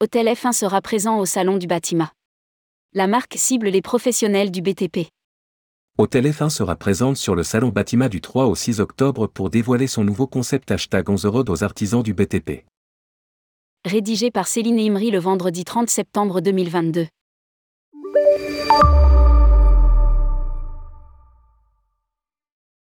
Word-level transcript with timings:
Hôtel 0.00 0.26
F1 0.26 0.52
sera 0.52 0.82
présent 0.82 1.20
au 1.20 1.24
Salon 1.24 1.56
du 1.56 1.68
bâtiment. 1.68 2.08
La 2.94 3.06
marque 3.06 3.34
cible 3.36 3.68
les 3.68 3.80
professionnels 3.80 4.50
du 4.50 4.60
BTP. 4.60 5.06
Hôtel 5.98 6.26
F1 6.26 6.48
sera 6.50 6.74
présente 6.74 7.16
sur 7.16 7.36
le 7.36 7.44
Salon 7.44 7.68
Bâtiment 7.68 8.08
du 8.08 8.20
3 8.20 8.46
au 8.46 8.56
6 8.56 8.80
octobre 8.80 9.28
pour 9.28 9.50
dévoiler 9.50 9.86
son 9.86 10.02
nouveau 10.02 10.26
concept 10.26 10.72
hashtag 10.72 11.08
11 11.08 11.26
euros 11.26 11.44
aux 11.48 11.62
artisans 11.62 12.02
du 12.02 12.12
BTP. 12.12 12.64
Rédigé 13.84 14.32
par 14.32 14.48
Céline 14.48 14.80
Imri 14.80 15.12
le 15.12 15.20
vendredi 15.20 15.64
30 15.64 15.88
septembre 15.88 16.40
2022. 16.40 17.06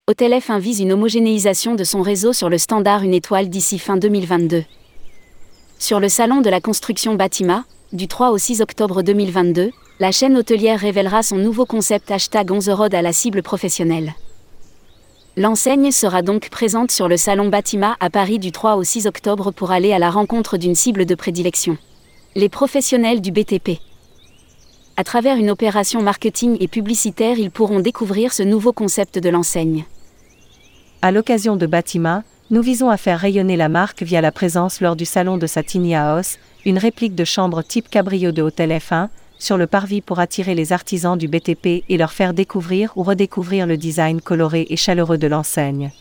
Hôtel 0.07 0.31
F1 0.33 0.59
vise 0.59 0.79
une 0.79 0.93
homogénéisation 0.93 1.75
de 1.75 1.83
son 1.83 2.01
réseau 2.01 2.33
sur 2.33 2.49
le 2.49 2.57
standard 2.57 3.03
une 3.03 3.13
étoile 3.13 3.49
d'ici 3.49 3.77
fin 3.77 3.97
2022. 3.97 4.63
Sur 5.79 5.99
le 5.99 6.09
salon 6.09 6.41
de 6.41 6.49
la 6.49 6.61
construction 6.61 7.15
Bâtiment, 7.15 7.63
du 7.91 8.07
3 8.07 8.31
au 8.31 8.37
6 8.37 8.61
octobre 8.61 9.01
2022, 9.01 9.71
la 9.99 10.11
chaîne 10.11 10.37
hôtelière 10.37 10.79
révélera 10.79 11.23
son 11.23 11.37
nouveau 11.37 11.65
concept 11.65 12.09
hashtag 12.09 12.51
11 12.51 12.69
Road 12.69 12.95
à 12.95 13.01
la 13.01 13.13
cible 13.13 13.43
professionnelle. 13.43 14.13
L'enseigne 15.35 15.91
sera 15.91 16.21
donc 16.21 16.49
présente 16.49 16.91
sur 16.91 17.07
le 17.07 17.17
salon 17.17 17.49
Bâtiment 17.49 17.95
à 17.99 18.09
Paris 18.09 18.39
du 18.39 18.51
3 18.51 18.75
au 18.75 18.83
6 18.83 19.07
octobre 19.07 19.51
pour 19.51 19.71
aller 19.71 19.91
à 19.91 19.99
la 19.99 20.09
rencontre 20.09 20.57
d'une 20.57 20.75
cible 20.75 21.05
de 21.05 21.15
prédilection. 21.15 21.77
Les 22.35 22.49
professionnels 22.49 23.19
du 23.19 23.31
BTP. 23.31 23.79
À 24.95 25.03
travers 25.03 25.37
une 25.37 25.49
opération 25.49 26.01
marketing 26.01 26.57
et 26.59 26.67
publicitaire, 26.67 27.39
ils 27.39 27.51
pourront 27.51 27.79
découvrir 27.79 28.31
ce 28.31 28.43
nouveau 28.43 28.73
concept 28.73 29.17
de 29.17 29.29
l'enseigne. 29.29 29.85
À 31.01 31.11
l'occasion 31.11 31.55
de 31.55 31.65
Bâtiment, 31.65 32.23
nous 32.51 32.61
visons 32.61 32.89
à 32.89 32.97
faire 32.97 33.19
rayonner 33.19 33.55
la 33.55 33.69
marque 33.69 34.03
via 34.03 34.19
la 34.19 34.31
présence 34.31 34.81
lors 34.81 34.95
du 34.95 35.05
salon 35.05 35.37
de 35.37 35.47
Satini 35.47 35.95
House, 35.95 36.37
une 36.65 36.77
réplique 36.77 37.15
de 37.15 37.23
chambre 37.23 37.61
type 37.61 37.89
cabrio 37.89 38.31
de 38.31 38.41
hôtel 38.41 38.71
F1, 38.71 39.07
sur 39.39 39.57
le 39.57 39.65
parvis 39.65 40.01
pour 40.01 40.19
attirer 40.19 40.53
les 40.53 40.73
artisans 40.73 41.17
du 41.17 41.27
BTP 41.27 41.83
et 41.87 41.97
leur 41.97 42.11
faire 42.11 42.33
découvrir 42.33 42.91
ou 42.95 43.03
redécouvrir 43.03 43.65
le 43.65 43.77
design 43.77 44.21
coloré 44.21 44.67
et 44.69 44.77
chaleureux 44.77 45.17
de 45.17 45.27
l'enseigne. 45.27 45.91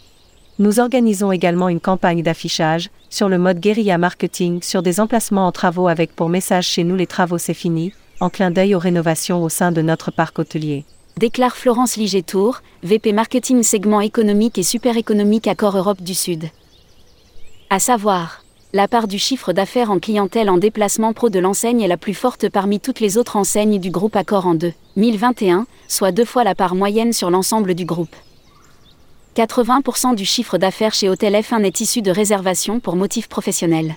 Nous 0.58 0.80
organisons 0.80 1.32
également 1.32 1.68
une 1.68 1.80
campagne 1.80 2.22
d'affichage, 2.22 2.90
sur 3.08 3.28
le 3.28 3.38
mode 3.38 3.58
guérilla 3.58 3.96
marketing, 3.96 4.62
sur 4.62 4.82
des 4.82 5.00
emplacements 5.00 5.46
en 5.46 5.52
travaux 5.52 5.88
avec 5.88 6.14
pour 6.14 6.28
message 6.28 6.66
chez 6.66 6.84
nous 6.84 6.96
les 6.96 7.06
travaux 7.06 7.38
c'est 7.38 7.54
fini, 7.54 7.92
en 8.20 8.30
clin 8.30 8.50
d'œil 8.50 8.74
aux 8.74 8.80
rénovations 8.80 9.42
au 9.42 9.48
sein 9.48 9.72
de 9.72 9.80
notre 9.80 10.10
parc 10.10 10.38
hôtelier. 10.38 10.84
Déclare 11.18 11.56
Florence 11.56 11.96
Ligetour, 11.96 12.62
VP 12.82 13.12
Marketing 13.12 13.62
segment 13.62 14.00
économique 14.00 14.56
et 14.56 14.62
super 14.62 14.96
économique 14.96 15.46
Accor 15.46 15.76
Europe 15.76 16.00
du 16.00 16.14
Sud. 16.14 16.48
À 17.68 17.78
savoir, 17.78 18.42
la 18.72 18.88
part 18.88 19.06
du 19.06 19.18
chiffre 19.18 19.52
d'affaires 19.52 19.90
en 19.90 19.98
clientèle 19.98 20.48
en 20.48 20.56
déplacement 20.56 21.12
pro 21.12 21.28
de 21.28 21.38
l'enseigne 21.38 21.82
est 21.82 21.88
la 21.88 21.98
plus 21.98 22.14
forte 22.14 22.48
parmi 22.48 22.80
toutes 22.80 23.00
les 23.00 23.18
autres 23.18 23.36
enseignes 23.36 23.78
du 23.78 23.90
groupe 23.90 24.16
Accor 24.16 24.46
en 24.46 24.54
2021, 24.54 25.66
soit 25.86 26.12
deux 26.12 26.24
fois 26.24 26.44
la 26.44 26.54
part 26.54 26.74
moyenne 26.74 27.12
sur 27.12 27.30
l'ensemble 27.30 27.74
du 27.74 27.84
groupe. 27.84 28.16
80% 29.36 30.14
du 30.14 30.24
chiffre 30.24 30.56
d'affaires 30.56 30.94
chez 30.94 31.10
Hôtel 31.10 31.34
F1 31.34 31.62
est 31.62 31.80
issu 31.80 32.00
de 32.00 32.10
réservations 32.10 32.80
pour 32.80 32.96
motifs 32.96 33.28
professionnels. 33.28 33.96